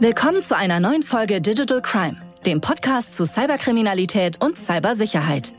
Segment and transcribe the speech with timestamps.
[0.00, 2.16] Willkommen zu einer neuen Folge Digital Crime,
[2.46, 5.52] dem Podcast zu Cyberkriminalität und Cybersicherheit.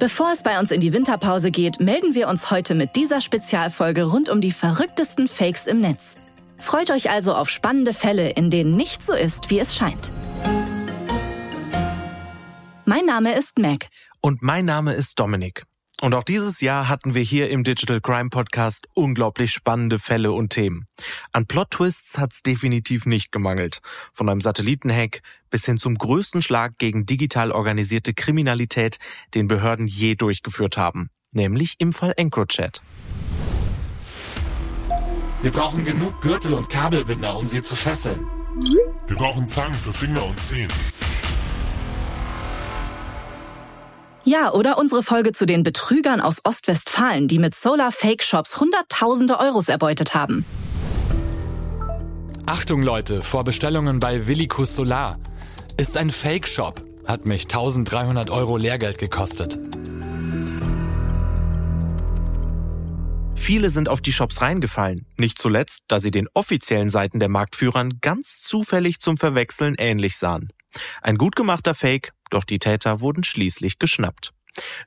[0.00, 4.02] Bevor es bei uns in die Winterpause geht, melden wir uns heute mit dieser Spezialfolge
[4.02, 6.16] rund um die verrücktesten Fakes im Netz.
[6.58, 10.10] Freut euch also auf spannende Fälle, in denen nicht so ist, wie es scheint.
[12.86, 13.86] Mein Name ist Mac.
[14.20, 15.62] Und mein Name ist Dominik.
[16.02, 20.50] Und auch dieses Jahr hatten wir hier im Digital Crime Podcast unglaublich spannende Fälle und
[20.50, 20.86] Themen.
[21.32, 23.80] An Plot-Twists hat's definitiv nicht gemangelt.
[24.12, 28.98] Von einem Satellitenhack bis hin zum größten Schlag gegen digital organisierte Kriminalität,
[29.34, 31.08] den Behörden je durchgeführt haben.
[31.32, 32.82] Nämlich im Fall EncroChat.
[35.40, 38.26] Wir brauchen genug Gürtel und Kabelbinder, um sie zu fesseln.
[39.06, 40.72] Wir brauchen Zangen für Finger und Zehen.
[44.28, 49.38] Ja, oder unsere Folge zu den Betrügern aus Ostwestfalen, die mit Solar Fake Shops Hunderttausende
[49.38, 50.44] Euros erbeutet haben.
[52.44, 55.16] Achtung Leute, vor Bestellungen bei Villicus Solar.
[55.76, 56.82] Ist ein Fake Shop.
[57.06, 59.60] Hat mich 1300 Euro Lehrgeld gekostet.
[63.36, 68.00] Viele sind auf die Shops reingefallen, nicht zuletzt, da sie den offiziellen Seiten der Marktführern
[68.00, 70.48] ganz zufällig zum Verwechseln ähnlich sahen.
[71.00, 74.32] Ein gut gemachter Fake, doch die Täter wurden schließlich geschnappt.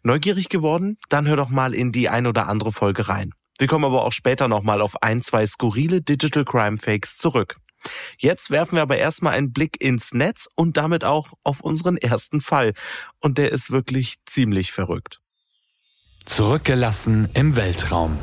[0.03, 0.97] Neugierig geworden?
[1.09, 3.33] Dann hör doch mal in die ein oder andere Folge rein.
[3.57, 7.57] Wir kommen aber auch später nochmal auf ein, zwei skurrile Digital Crime Fakes zurück.
[8.17, 12.41] Jetzt werfen wir aber erstmal einen Blick ins Netz und damit auch auf unseren ersten
[12.41, 12.73] Fall.
[13.19, 15.19] Und der ist wirklich ziemlich verrückt.
[16.25, 18.17] Zurückgelassen im Weltraum.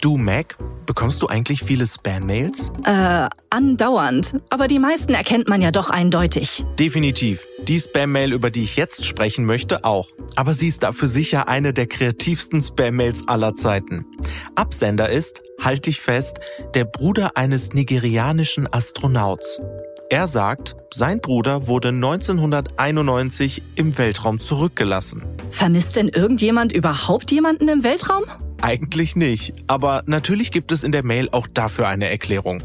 [0.00, 0.56] Du, Mac,
[0.86, 2.70] bekommst du eigentlich viele Spam-Mails?
[2.84, 4.40] Äh, andauernd.
[4.48, 6.64] Aber die meisten erkennt man ja doch eindeutig.
[6.78, 7.46] Definitiv.
[7.68, 10.08] Die Spam-Mail, über die ich jetzt sprechen möchte, auch.
[10.36, 14.06] Aber sie ist dafür sicher eine der kreativsten Spam-Mails aller Zeiten.
[14.54, 16.38] Absender ist, halt dich fest,
[16.72, 19.60] der Bruder eines nigerianischen Astronauts.
[20.08, 25.24] Er sagt, sein Bruder wurde 1991 im Weltraum zurückgelassen.
[25.50, 28.24] Vermisst denn irgendjemand überhaupt jemanden im Weltraum?
[28.62, 32.62] Eigentlich nicht, aber natürlich gibt es in der Mail auch dafür eine Erklärung.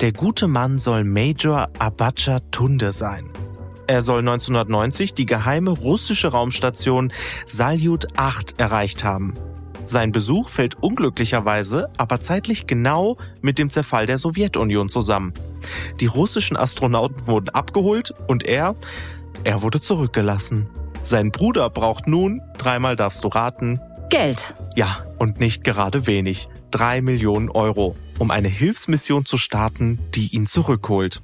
[0.00, 3.28] Der gute Mann soll Major Abacha Tunde sein.
[3.86, 7.12] Er soll 1990 die geheime russische Raumstation
[7.44, 9.34] Salyut 8 erreicht haben.
[9.84, 15.32] Sein Besuch fällt unglücklicherweise aber zeitlich genau mit dem Zerfall der Sowjetunion zusammen.
[16.00, 18.74] Die russischen Astronauten wurden abgeholt und er,
[19.44, 20.66] er wurde zurückgelassen.
[21.00, 24.54] Sein Bruder braucht nun, dreimal darfst du raten, Geld.
[24.76, 26.48] ja, und nicht gerade wenig.
[26.70, 31.22] Drei Millionen Euro, um eine Hilfsmission zu starten, die ihn zurückholt.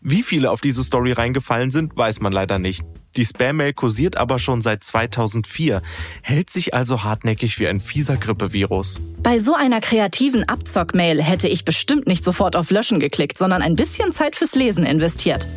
[0.00, 2.84] Wie viele auf diese Story reingefallen sind, weiß man leider nicht.
[3.16, 5.80] Die Spam-Mail kursiert aber schon seit 2004,
[6.22, 9.00] hält sich also hartnäckig wie ein fieser Grippevirus.
[9.22, 13.74] Bei so einer kreativen Abzock-Mail hätte ich bestimmt nicht sofort auf Löschen geklickt, sondern ein
[13.74, 15.48] bisschen Zeit fürs Lesen investiert.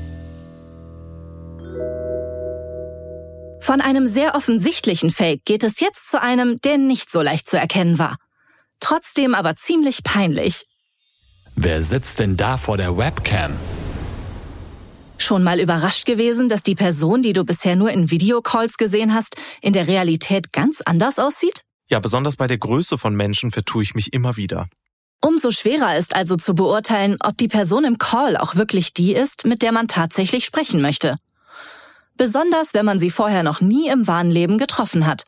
[3.69, 7.55] Von einem sehr offensichtlichen Fake geht es jetzt zu einem, der nicht so leicht zu
[7.55, 8.17] erkennen war.
[8.79, 10.65] Trotzdem aber ziemlich peinlich.
[11.55, 13.51] Wer sitzt denn da vor der Webcam?
[15.19, 19.35] Schon mal überrascht gewesen, dass die Person, die du bisher nur in Videocalls gesehen hast,
[19.61, 21.61] in der Realität ganz anders aussieht?
[21.91, 24.67] Ja, besonders bei der Größe von Menschen vertue ich mich immer wieder.
[25.21, 29.45] Umso schwerer ist also zu beurteilen, ob die Person im Call auch wirklich die ist,
[29.45, 31.17] mit der man tatsächlich sprechen möchte.
[32.19, 35.25] Besonders wenn man sie vorher noch nie im wahren Leben getroffen hat.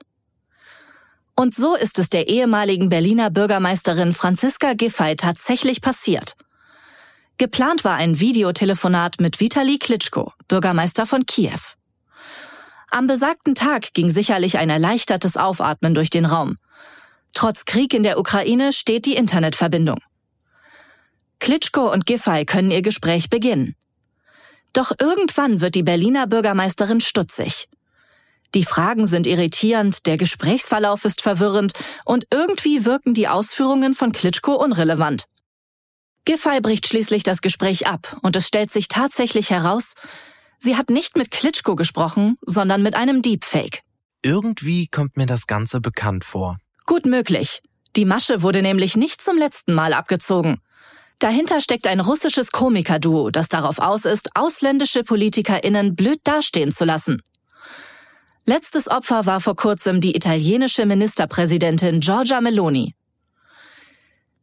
[1.38, 6.36] Und so ist es der ehemaligen Berliner Bürgermeisterin Franziska Giffey tatsächlich passiert.
[7.38, 11.62] Geplant war ein Videotelefonat mit Vitali Klitschko, Bürgermeister von Kiew.
[12.90, 16.58] Am besagten Tag ging sicherlich ein erleichtertes Aufatmen durch den Raum.
[17.34, 20.00] Trotz Krieg in der Ukraine steht die Internetverbindung.
[21.40, 23.78] Klitschko und Giffey können ihr Gespräch beginnen.
[24.74, 27.68] Doch irgendwann wird die Berliner Bürgermeisterin stutzig.
[28.54, 31.74] Die Fragen sind irritierend, der Gesprächsverlauf ist verwirrend
[32.04, 35.26] und irgendwie wirken die Ausführungen von Klitschko unrelevant.
[36.26, 39.96] Giffey bricht schließlich das Gespräch ab und es stellt sich tatsächlich heraus,
[40.60, 43.82] sie hat nicht mit Klitschko gesprochen, sondern mit einem Deepfake.
[44.22, 46.58] Irgendwie kommt mir das Ganze bekannt vor.
[46.86, 47.62] Gut möglich.
[47.96, 50.60] Die Masche wurde nämlich nicht zum letzten Mal abgezogen.
[51.22, 57.22] Dahinter steckt ein russisches Komikerduo, das darauf aus ist, ausländische PolitikerInnen blöd dastehen zu lassen.
[58.48, 62.96] Letztes Opfer war vor kurzem die italienische Ministerpräsidentin Giorgia Meloni.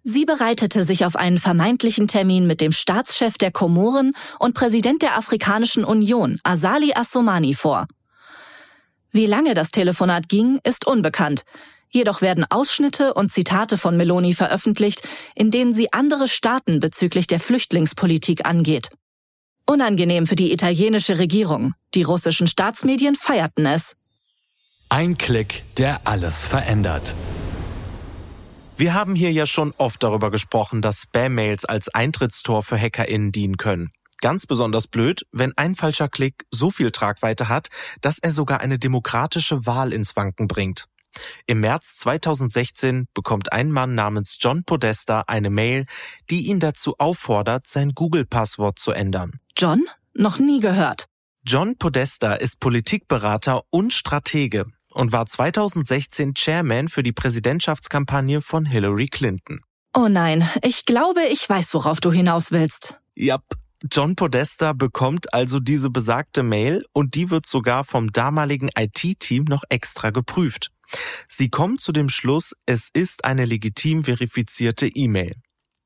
[0.04, 5.18] Sie bereitete sich auf einen vermeintlichen Termin mit dem Staatschef der Komoren und Präsident der
[5.18, 7.88] Afrikanischen Union, Asali Assomani, vor.
[9.10, 11.44] Wie lange das Telefonat ging, ist unbekannt.
[11.90, 17.40] Jedoch werden Ausschnitte und Zitate von Meloni veröffentlicht, in denen sie andere Staaten bezüglich der
[17.40, 18.90] Flüchtlingspolitik angeht.
[19.66, 21.74] Unangenehm für die italienische Regierung.
[21.94, 23.96] Die russischen Staatsmedien feierten es.
[24.88, 27.14] Ein Klick, der alles verändert.
[28.78, 33.56] Wir haben hier ja schon oft darüber gesprochen, dass Spam-Mails als Eintrittstor für HackerInnen dienen
[33.56, 33.90] können.
[34.20, 37.68] Ganz besonders blöd, wenn ein falscher Klick so viel Tragweite hat,
[38.00, 40.86] dass er sogar eine demokratische Wahl ins Wanken bringt.
[41.46, 45.84] Im März 2016 bekommt ein Mann namens John Podesta eine Mail,
[46.30, 49.40] die ihn dazu auffordert, sein Google-Passwort zu ändern.
[49.56, 49.84] John?
[50.14, 51.06] Noch nie gehört.
[51.46, 59.06] John Podesta ist Politikberater und Stratege und war 2016 Chairman für die Präsidentschaftskampagne von Hillary
[59.06, 59.60] Clinton.
[59.94, 63.00] Oh nein, ich glaube, ich weiß, worauf du hinaus willst.
[63.16, 63.42] Yep.
[63.90, 69.62] John Podesta bekommt also diese besagte Mail und die wird sogar vom damaligen IT-Team noch
[69.68, 70.72] extra geprüft.
[71.28, 75.34] Sie kommen zu dem Schluss, es ist eine legitim verifizierte E-Mail.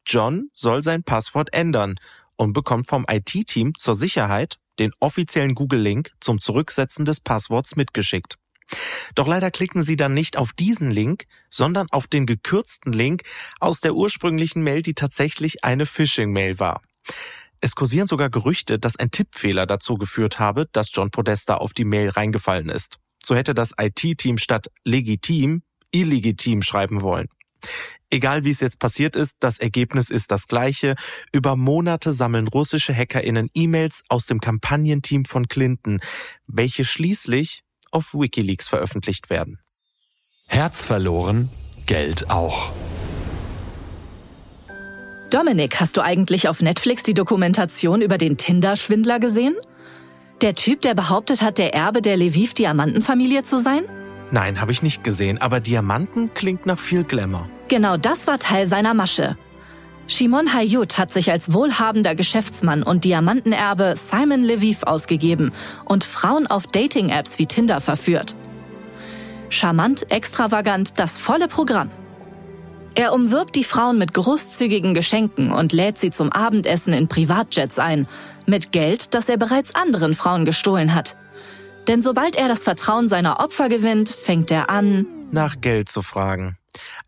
[0.06, 1.96] John soll sein Passwort ändern
[2.36, 8.38] und bekommt vom IT-Team zur Sicherheit den offiziellen Google-Link zum Zurücksetzen des Passworts mitgeschickt.
[9.14, 13.22] Doch leider klicken Sie dann nicht auf diesen Link, sondern auf den gekürzten Link
[13.60, 16.80] aus der ursprünglichen Mail, die tatsächlich eine Phishing-Mail war.
[17.60, 21.84] Es kursieren sogar Gerüchte, dass ein Tippfehler dazu geführt habe, dass John Podesta auf die
[21.84, 22.98] Mail reingefallen ist.
[23.24, 27.28] So hätte das IT-Team statt legitim illegitim schreiben wollen.
[28.10, 30.96] Egal wie es jetzt passiert ist, das Ergebnis ist das gleiche.
[31.32, 36.00] Über Monate sammeln russische HackerInnen E-Mails aus dem Kampagnenteam von Clinton,
[36.46, 39.60] welche schließlich auf Wikileaks veröffentlicht werden.
[40.46, 41.48] Herz verloren,
[41.86, 42.72] Geld auch.
[45.30, 49.56] Dominik, hast du eigentlich auf Netflix die Dokumentation über den Tinder-Schwindler gesehen?
[50.42, 53.84] Der Typ, der behauptet hat, der Erbe der Lviv-Diamantenfamilie zu sein?
[54.32, 57.48] Nein, habe ich nicht gesehen, aber Diamanten klingt nach viel Glamour.
[57.68, 59.36] Genau das war Teil seiner Masche.
[60.08, 65.52] Shimon Hayut hat sich als wohlhabender Geschäftsmann und Diamantenerbe Simon Lviv ausgegeben
[65.84, 68.34] und Frauen auf Dating-Apps wie Tinder verführt.
[69.48, 71.90] Charmant, extravagant, das volle Programm.
[72.94, 78.06] Er umwirbt die Frauen mit großzügigen Geschenken und lädt sie zum Abendessen in Privatjets ein,
[78.46, 81.16] mit Geld, das er bereits anderen Frauen gestohlen hat.
[81.88, 86.58] Denn sobald er das Vertrauen seiner Opfer gewinnt, fängt er an, nach Geld zu fragen.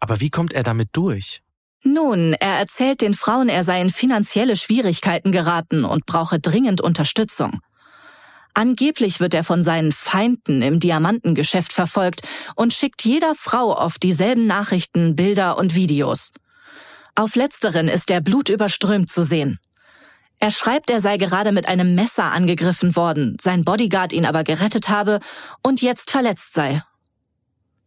[0.00, 1.42] Aber wie kommt er damit durch?
[1.82, 7.60] Nun, er erzählt den Frauen, er sei in finanzielle Schwierigkeiten geraten und brauche dringend Unterstützung.
[8.54, 12.22] Angeblich wird er von seinen Feinden im Diamantengeschäft verfolgt
[12.54, 16.32] und schickt jeder Frau oft dieselben Nachrichten, Bilder und Videos.
[17.16, 19.58] Auf letzteren ist er blutüberströmt zu sehen.
[20.38, 24.88] Er schreibt, er sei gerade mit einem Messer angegriffen worden, sein Bodyguard ihn aber gerettet
[24.88, 25.20] habe
[25.62, 26.82] und jetzt verletzt sei.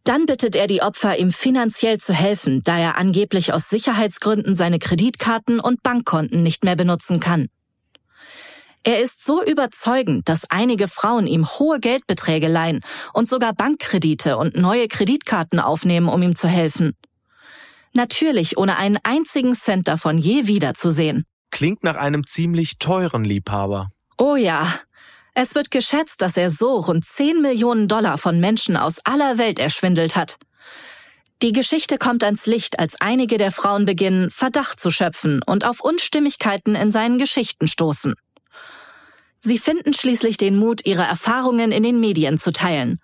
[0.04, 4.78] Dann bittet er die Opfer, ihm finanziell zu helfen, da er angeblich aus Sicherheitsgründen seine
[4.78, 7.48] Kreditkarten und Bankkonten nicht mehr benutzen kann.
[8.82, 12.80] Er ist so überzeugend, dass einige Frauen ihm hohe Geldbeträge leihen
[13.12, 16.96] und sogar Bankkredite und neue Kreditkarten aufnehmen, um ihm zu helfen.
[17.94, 21.24] Natürlich ohne einen einzigen Cent davon je wiederzusehen.
[21.50, 23.88] Klingt nach einem ziemlich teuren Liebhaber.
[24.18, 24.72] Oh ja.
[25.34, 29.58] Es wird geschätzt, dass er so rund 10 Millionen Dollar von Menschen aus aller Welt
[29.58, 30.36] erschwindelt hat.
[31.40, 35.78] Die Geschichte kommt ans Licht, als einige der Frauen beginnen, Verdacht zu schöpfen und auf
[35.80, 38.14] Unstimmigkeiten in seinen Geschichten stoßen.
[39.40, 43.00] Sie finden schließlich den Mut, ihre Erfahrungen in den Medien zu teilen.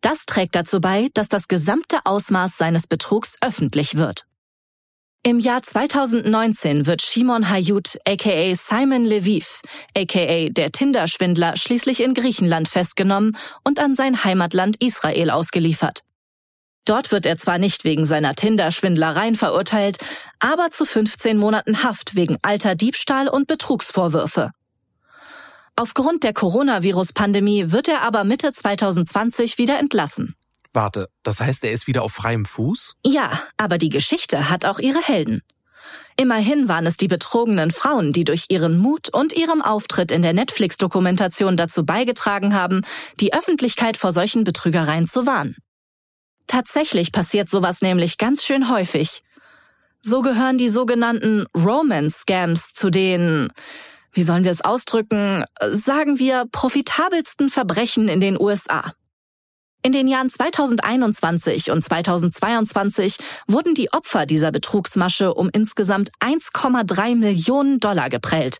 [0.00, 4.26] Das trägt dazu bei, dass das gesamte Ausmaß seines Betrugs öffentlich wird.
[5.24, 9.60] Im Jahr 2019 wird Shimon Hayut, aka Simon Lviv,
[9.96, 16.04] aka der Tinder-Schwindler, schließlich in Griechenland festgenommen und an sein Heimatland Israel ausgeliefert.
[16.84, 19.98] Dort wird er zwar nicht wegen seiner Tinder-Schwindlereien verurteilt,
[20.38, 24.52] aber zu 15 Monaten Haft wegen alter Diebstahl und Betrugsvorwürfe.
[25.78, 30.34] Aufgrund der Coronavirus-Pandemie wird er aber Mitte 2020 wieder entlassen.
[30.72, 32.96] Warte, das heißt, er ist wieder auf freiem Fuß?
[33.06, 35.40] Ja, aber die Geschichte hat auch ihre Helden.
[36.16, 40.32] Immerhin waren es die betrogenen Frauen, die durch ihren Mut und ihrem Auftritt in der
[40.32, 42.80] Netflix-Dokumentation dazu beigetragen haben,
[43.20, 45.54] die Öffentlichkeit vor solchen Betrügereien zu warnen.
[46.48, 49.22] Tatsächlich passiert sowas nämlich ganz schön häufig.
[50.02, 53.52] So gehören die sogenannten Romance-Scams zu den,
[54.18, 58.92] wie sollen wir es ausdrücken, sagen wir, profitabelsten Verbrechen in den USA.
[59.84, 67.78] In den Jahren 2021 und 2022 wurden die Opfer dieser Betrugsmasche um insgesamt 1,3 Millionen
[67.78, 68.58] Dollar geprellt.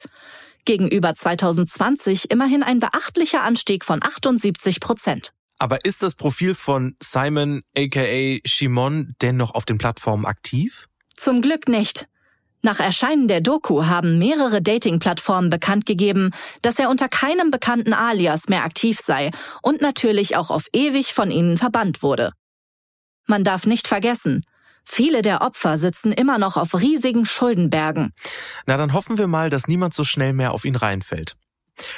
[0.65, 5.33] Gegenüber 2020 immerhin ein beachtlicher Anstieg von 78 Prozent.
[5.59, 10.87] Aber ist das Profil von Simon aka Shimon denn noch auf den Plattformen aktiv?
[11.17, 12.07] Zum Glück nicht.
[12.63, 18.49] Nach Erscheinen der Doku haben mehrere Dating-Plattformen bekannt gegeben, dass er unter keinem bekannten Alias
[18.49, 19.31] mehr aktiv sei
[19.63, 22.33] und natürlich auch auf ewig von ihnen verbannt wurde.
[23.27, 24.43] Man darf nicht vergessen,
[24.85, 28.13] viele der Opfer sitzen immer noch auf riesigen Schuldenbergen.
[28.67, 31.37] Na, dann hoffen wir mal, dass niemand so schnell mehr auf ihn reinfällt.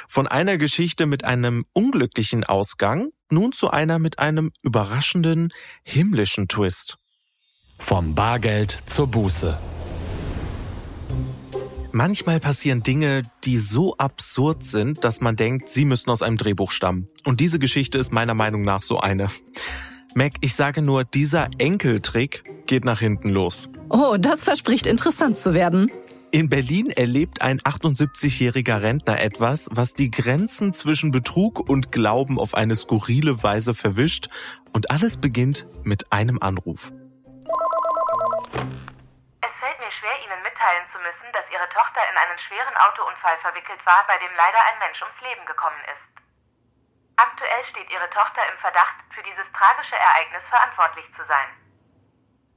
[0.09, 6.99] Von einer Geschichte mit einem unglücklichen Ausgang nun zu einer mit einem überraschenden himmlischen Twist.
[7.79, 9.57] Vom Bargeld zur Buße.
[11.93, 16.71] Manchmal passieren Dinge, die so absurd sind, dass man denkt, sie müssen aus einem Drehbuch
[16.71, 17.09] stammen.
[17.25, 19.29] Und diese Geschichte ist meiner Meinung nach so eine.
[20.15, 23.69] Mac, ich sage nur, dieser Enkeltrick geht nach hinten los.
[23.89, 25.91] Oh, das verspricht interessant zu werden.
[26.31, 32.55] In Berlin erlebt ein 78-jähriger Rentner etwas, was die Grenzen zwischen Betrug und Glauben auf
[32.55, 34.29] eine skurrile Weise verwischt
[34.73, 36.93] und alles beginnt mit einem Anruf.
[39.43, 43.41] Es fällt mir schwer, Ihnen mitteilen zu müssen, dass Ihre Tochter in einen schweren Autounfall
[43.41, 46.05] verwickelt war, bei dem leider ein Mensch ums Leben gekommen ist.
[47.17, 51.49] Aktuell steht Ihre Tochter im Verdacht, für dieses tragische Ereignis verantwortlich zu sein.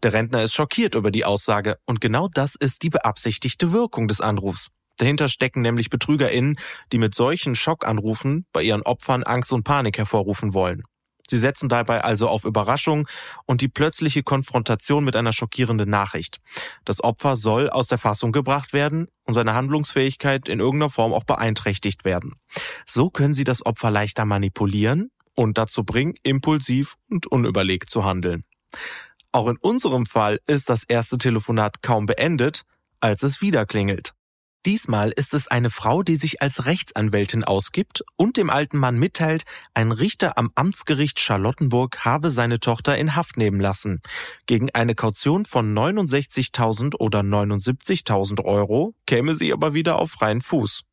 [0.03, 4.19] Der Rentner ist schockiert über die Aussage und genau das ist die beabsichtigte Wirkung des
[4.19, 4.67] Anrufs.
[4.97, 6.59] Dahinter stecken nämlich BetrügerInnen,
[6.91, 10.83] die mit solchen Schockanrufen bei ihren Opfern Angst und Panik hervorrufen wollen.
[11.33, 13.07] Sie setzen dabei also auf Überraschung
[13.47, 16.41] und die plötzliche Konfrontation mit einer schockierenden Nachricht.
[16.85, 21.23] Das Opfer soll aus der Fassung gebracht werden und seine Handlungsfähigkeit in irgendeiner Form auch
[21.23, 22.35] beeinträchtigt werden.
[22.85, 28.43] So können sie das Opfer leichter manipulieren und dazu bringen, impulsiv und unüberlegt zu handeln.
[29.31, 32.61] Auch in unserem Fall ist das erste Telefonat kaum beendet,
[32.99, 34.13] als es wieder klingelt.
[34.65, 39.43] Diesmal ist es eine Frau, die sich als Rechtsanwältin ausgibt und dem alten Mann mitteilt,
[39.73, 44.01] ein Richter am Amtsgericht Charlottenburg habe seine Tochter in Haft nehmen lassen.
[44.45, 50.83] Gegen eine Kaution von 69.000 oder 79.000 Euro käme sie aber wieder auf freien Fuß.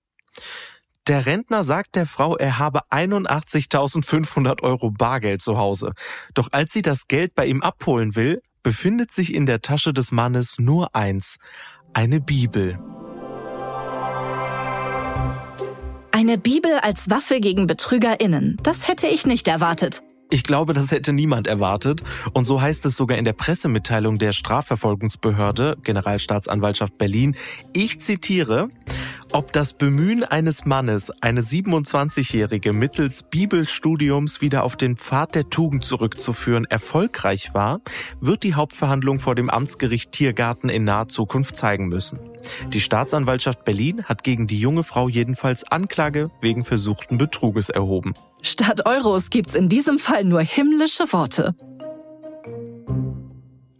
[1.07, 5.93] Der Rentner sagt der Frau, er habe 81.500 Euro Bargeld zu Hause.
[6.35, 10.11] Doch als sie das Geld bei ihm abholen will, befindet sich in der Tasche des
[10.11, 11.37] Mannes nur eins,
[11.95, 12.79] eine Bibel.
[16.13, 18.59] Eine Bibel als Waffe gegen BetrügerInnen.
[18.65, 20.03] Das hätte ich nicht erwartet.
[20.29, 22.03] Ich glaube, das hätte niemand erwartet.
[22.33, 27.37] Und so heißt es sogar in der Pressemitteilung der Strafverfolgungsbehörde, Generalstaatsanwaltschaft Berlin.
[27.73, 28.69] Ich zitiere,
[29.33, 35.85] ob das Bemühen eines Mannes, eine 27-Jährige mittels Bibelstudiums wieder auf den Pfad der Tugend
[35.85, 37.81] zurückzuführen, erfolgreich war,
[38.21, 42.19] wird die Hauptverhandlung vor dem Amtsgericht Tiergarten in naher Zukunft zeigen müssen.
[42.73, 48.15] Die Staatsanwaltschaft Berlin hat gegen die junge Frau jedenfalls Anklage wegen versuchten Betruges erhoben.
[48.43, 51.55] Statt Euros gibt's in diesem Fall nur himmlische Worte.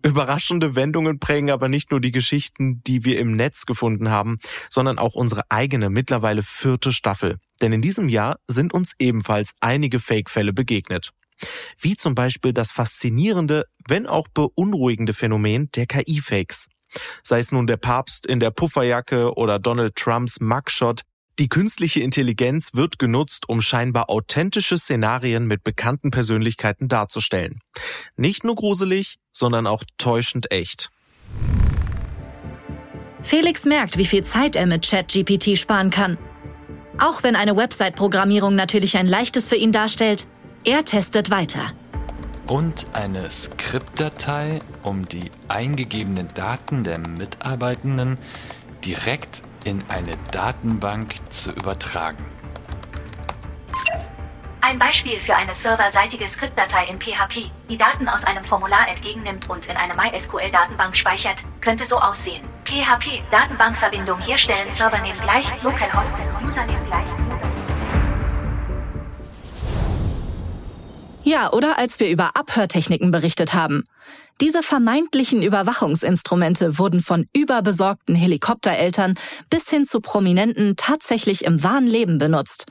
[0.03, 4.39] Überraschende Wendungen prägen aber nicht nur die Geschichten, die wir im Netz gefunden haben,
[4.71, 7.39] sondern auch unsere eigene mittlerweile vierte Staffel.
[7.61, 11.11] Denn in diesem Jahr sind uns ebenfalls einige Fake-Fälle begegnet.
[11.79, 16.69] Wie zum Beispiel das faszinierende, wenn auch beunruhigende Phänomen der KI-Fakes.
[17.23, 21.03] Sei es nun der Papst in der Pufferjacke oder Donald Trumps Mugshot,
[21.41, 27.61] die künstliche Intelligenz wird genutzt, um scheinbar authentische Szenarien mit bekannten Persönlichkeiten darzustellen.
[28.17, 30.91] Nicht nur gruselig, sondern auch täuschend echt.
[33.23, 36.19] Felix merkt, wie viel Zeit er mit ChatGPT sparen kann.
[36.99, 40.27] Auch wenn eine Website-Programmierung natürlich ein leichtes für ihn darstellt,
[40.65, 41.73] er testet weiter.
[42.51, 48.19] Und eine Skriptdatei, um die eingegebenen Daten der Mitarbeitenden
[48.85, 52.25] direkt in eine Datenbank zu übertragen.
[54.63, 59.69] Ein Beispiel für eine serverseitige Skriptdatei in PHP, die Daten aus einem Formular entgegennimmt und
[59.69, 62.47] in eine MySQL-Datenbank speichert, könnte so aussehen.
[62.65, 66.13] PHP, Datenbankverbindung herstellen, Servername gleich, Localhost,
[66.47, 67.20] Username gleich.
[71.31, 73.85] Ja, oder als wir über Abhörtechniken berichtet haben.
[74.41, 79.15] Diese vermeintlichen Überwachungsinstrumente wurden von überbesorgten Helikoptereltern
[79.49, 82.67] bis hin zu Prominenten tatsächlich im wahren Leben benutzt.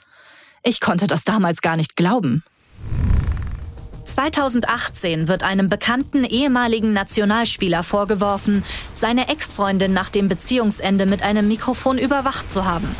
[0.61, 2.43] Ich konnte das damals gar nicht glauben.
[4.03, 11.97] 2018 wird einem bekannten ehemaligen Nationalspieler vorgeworfen, seine Ex-Freundin nach dem Beziehungsende mit einem Mikrofon
[11.97, 12.93] überwacht zu haben.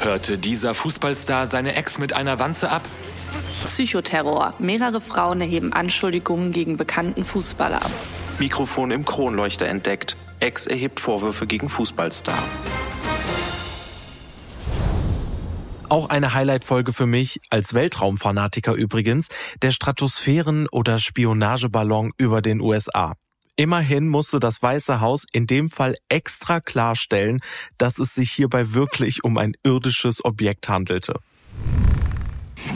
[0.00, 2.82] Hörte dieser Fußballstar seine Ex mit einer Wanze ab?
[3.64, 4.54] Psychoterror.
[4.58, 7.80] Mehrere Frauen erheben Anschuldigungen gegen bekannten Fußballer.
[8.38, 10.16] Mikrofon im Kronleuchter entdeckt.
[10.38, 12.38] Ex erhebt Vorwürfe gegen Fußballstar.
[15.88, 19.28] Auch eine Highlight-Folge für mich, als Weltraumfanatiker übrigens,
[19.62, 23.14] der Stratosphären- oder Spionageballon über den USA.
[23.58, 27.40] Immerhin musste das Weiße Haus in dem Fall extra klarstellen,
[27.78, 31.20] dass es sich hierbei wirklich um ein irdisches Objekt handelte.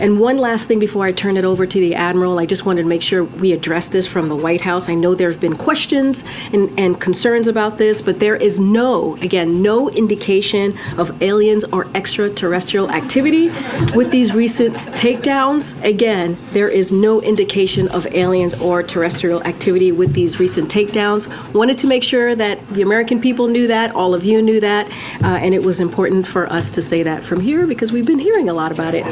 [0.01, 2.83] And one last thing before I turn it over to the Admiral, I just wanted
[2.83, 4.89] to make sure we address this from the White House.
[4.89, 9.17] I know there have been questions and, and concerns about this, but there is no,
[9.17, 13.51] again, no indication of aliens or extraterrestrial activity
[13.95, 15.83] with these recent takedowns.
[15.85, 21.27] Again, there is no indication of aliens or terrestrial activity with these recent takedowns.
[21.53, 24.91] Wanted to make sure that the American people knew that, all of you knew that,
[25.23, 28.19] uh, and it was important for us to say that from here because we've been
[28.19, 29.07] hearing a lot about it.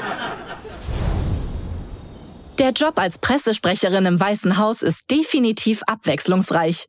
[2.59, 6.87] Der Job als Pressesprecherin im Weißen Haus ist definitiv abwechslungsreich.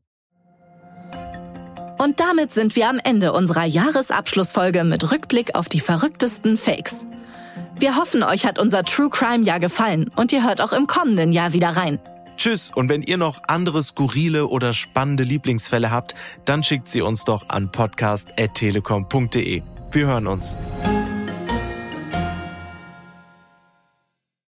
[2.00, 7.06] Und damit sind wir am Ende unserer Jahresabschlussfolge mit Rückblick auf die verrücktesten Fakes.
[7.78, 11.32] Wir hoffen, euch hat unser True Crime Jahr gefallen und ihr hört auch im kommenden
[11.32, 12.00] Jahr wieder rein.
[12.38, 17.26] Tschüss und wenn ihr noch andere skurrile oder spannende Lieblingsfälle habt, dann schickt sie uns
[17.26, 19.62] doch an podcast.telekom.de.
[19.92, 20.56] Wir hören uns.